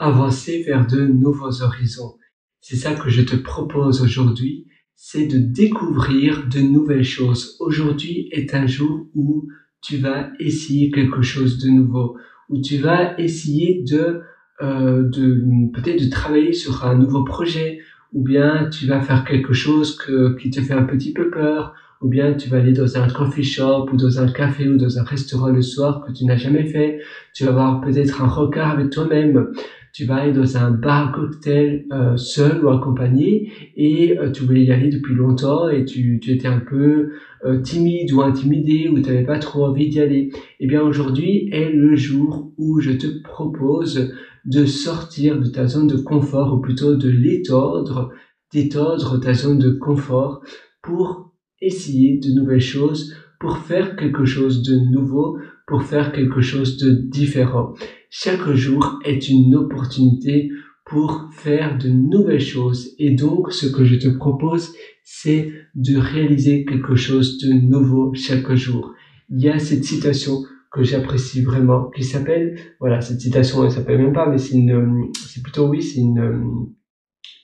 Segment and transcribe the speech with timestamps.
[0.00, 2.14] avancer vers de nouveaux horizons.
[2.60, 7.56] C'est ça que je te propose aujourd'hui, c'est de découvrir de nouvelles choses.
[7.60, 9.46] Aujourd'hui est un jour où
[9.82, 12.16] tu vas essayer quelque chose de nouveau,
[12.48, 14.20] où tu vas essayer de,
[14.62, 17.78] euh, de peut-être de travailler sur un nouveau projet,
[18.12, 21.74] ou bien tu vas faire quelque chose que, qui te fait un petit peu peur,
[22.00, 24.98] ou bien tu vas aller dans un coffee shop ou dans un café ou dans
[24.98, 27.00] un restaurant le soir que tu n'as jamais fait.
[27.34, 29.52] Tu vas avoir peut-être un regard avec toi-même.
[29.92, 34.64] Tu vas aller dans un bar cocktail euh, seul ou accompagné et euh, tu voulais
[34.64, 37.10] y aller depuis longtemps et tu, tu étais un peu
[37.44, 40.30] euh, timide ou intimidé ou tu n'avais pas trop envie d'y aller.
[40.60, 44.12] Eh bien aujourd'hui est le jour où je te propose
[44.44, 48.10] de sortir de ta zone de confort ou plutôt de l'étordre,
[48.52, 50.40] d'étordre ta zone de confort
[50.82, 55.38] pour essayer de nouvelles choses, pour faire quelque chose de nouveau,
[55.70, 57.72] pour faire quelque chose de différent.
[58.10, 60.50] Chaque jour est une opportunité
[60.84, 62.90] pour faire de nouvelles choses.
[62.98, 68.52] Et donc, ce que je te propose, c'est de réaliser quelque chose de nouveau chaque
[68.54, 68.92] jour.
[69.30, 73.98] Il y a cette citation que j'apprécie vraiment, qui s'appelle, voilà, cette citation, elle s'appelle
[73.98, 76.66] même pas, mais c'est une, c'est plutôt oui, c'est une,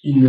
[0.05, 0.29] une,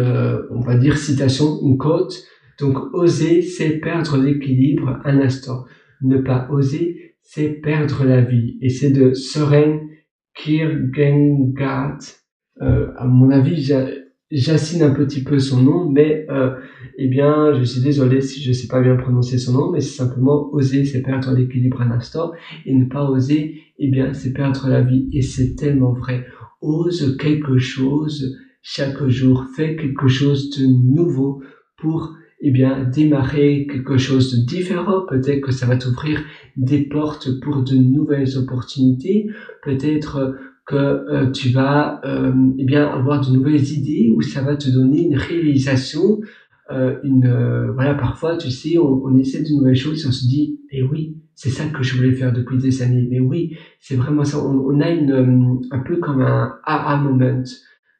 [0.52, 2.24] on va dire citation, une quote
[2.60, 5.66] donc oser, c'est perdre l'équilibre un instant.
[6.02, 8.58] Ne pas oser, c'est perdre la vie.
[8.62, 9.82] Et c'est de Soren
[10.34, 12.00] Kierkegaard.
[12.62, 13.70] Euh, à mon avis,
[14.32, 16.52] j'assigne un petit peu son nom, mais euh,
[16.98, 19.82] eh bien, je suis désolé si je ne sais pas bien prononcer son nom, mais
[19.82, 22.32] c'est simplement oser, c'est perdre l'équilibre un instant,
[22.66, 25.10] et ne pas oser, eh bien, c'est perdre la vie.
[25.12, 26.26] Et c'est tellement vrai.
[26.62, 31.42] Ose quelque chose chaque jour, fais quelque chose de nouveau
[31.78, 35.02] pour eh bien, démarrer quelque chose de différent.
[35.08, 36.22] Peut-être que ça va t'ouvrir
[36.56, 39.28] des portes pour de nouvelles opportunités.
[39.64, 40.36] Peut-être
[40.66, 44.70] que euh, tu vas, euh, eh bien, avoir de nouvelles idées ou ça va te
[44.70, 46.20] donner une réalisation.
[46.70, 50.12] Euh, une, euh, voilà, parfois, tu sais, on, on, essaie de nouvelles choses et on
[50.12, 53.08] se dit, eh oui, c'est ça que je voulais faire depuis des années.
[53.10, 54.38] Mais oui, c'est vraiment ça.
[54.46, 57.44] On, on a une, un peu comme un aha moment.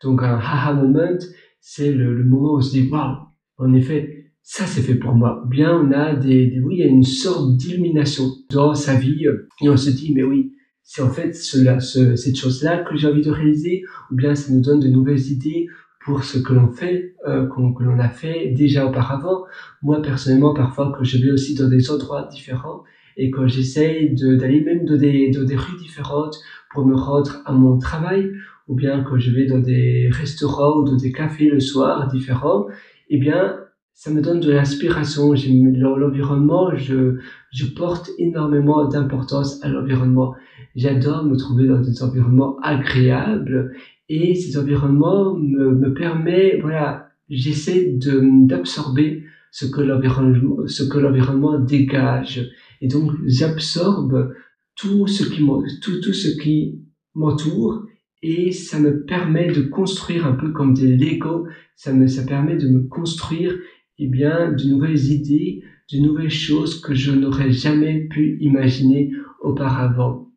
[0.04, 1.18] Donc, un aha moment,
[1.62, 3.16] c'est le, le moment où on se dit, waouh,
[3.58, 4.17] en effet,
[4.50, 5.44] ça c'est fait pour moi.
[5.44, 9.28] Ou bien on a des, oui, il y a une sorte d'illumination dans sa vie
[9.28, 10.54] euh, et on se dit mais oui,
[10.84, 13.84] c'est en fait cela, ce, cette chose-là que j'ai envie de réaliser.
[14.10, 15.68] Ou bien ça nous donne de nouvelles idées
[16.00, 19.44] pour ce que l'on fait, euh, que l'on a fait déjà auparavant.
[19.82, 22.84] Moi personnellement, parfois que je vais aussi dans des endroits différents
[23.18, 26.40] et que j'essaye d'aller même dans des, dans des rues différentes
[26.72, 28.32] pour me rendre à mon travail,
[28.70, 32.68] ou bien que je vais dans des restaurants ou dans des cafés le soir différents,
[33.10, 33.67] eh bien
[33.98, 35.34] ça me donne de l'inspiration.
[35.34, 37.16] L'environnement, je,
[37.52, 40.36] je porte énormément d'importance à l'environnement.
[40.76, 43.74] J'adore me trouver dans des environnements agréables
[44.08, 51.58] et ces environnements me, me permet, voilà, j'essaie d'absorber ce que l'environnement, ce que l'environnement
[51.58, 52.52] dégage.
[52.82, 54.32] Et donc, j'absorbe
[54.76, 55.44] tout ce qui,
[55.82, 56.84] tout, tout ce qui
[57.16, 57.88] m'entoure
[58.22, 61.48] et ça me permet de construire un peu comme des Lego.
[61.76, 63.56] Ça me, ça permet de me construire
[64.00, 70.28] eh bien, de nouvelles idées, de nouvelles choses que je n'aurais jamais pu imaginer auparavant.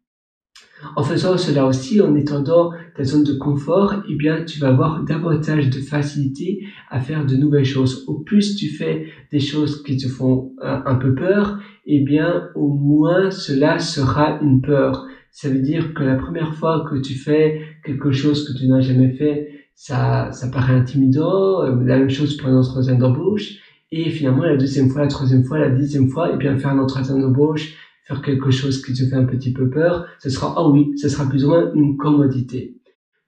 [0.96, 5.04] En faisant cela aussi, en étendant ta zone de confort, eh bien, tu vas avoir
[5.04, 8.04] davantage de facilité à faire de nouvelles choses.
[8.06, 12.48] Au plus tu fais des choses qui te font un, un peu peur, eh bien,
[12.54, 15.06] au moins cela sera une peur.
[15.30, 18.80] Ça veut dire que la première fois que tu fais quelque chose que tu n'as
[18.80, 21.62] jamais fait, ça, ça paraît intimidant.
[21.62, 23.54] Euh, la même chose pour un entretien d'embauche.
[23.90, 26.72] Et finalement, la deuxième fois, la troisième fois, la dixième fois, et eh bien faire
[26.72, 27.72] un entretien d'embauche,
[28.06, 31.08] faire quelque chose qui te fait un petit peu peur, ce sera, ah oui, ce
[31.08, 32.76] sera plus ou moins une commodité.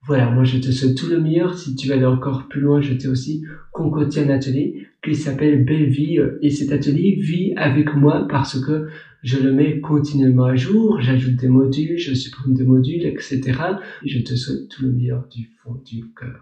[0.07, 1.57] Voilà, moi je te souhaite tout le meilleur.
[1.57, 5.65] Si tu veux aller encore plus loin, je t'ai aussi concocté un atelier qui s'appelle
[5.65, 6.19] Belle Vie.
[6.43, 8.89] Et cet atelier vit avec moi parce que
[9.23, 13.41] je le mets continuellement à jour, j'ajoute des modules, je supprime des modules, etc.
[14.05, 16.41] Et je te souhaite tout le meilleur du fond du cœur.